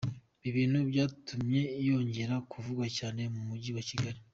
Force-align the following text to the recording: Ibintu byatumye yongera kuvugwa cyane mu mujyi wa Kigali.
Ibintu 0.49 0.77
byatumye 0.89 1.61
yongera 1.87 2.35
kuvugwa 2.51 2.85
cyane 2.97 3.21
mu 3.33 3.41
mujyi 3.49 3.71
wa 3.77 3.83
Kigali. 3.89 4.19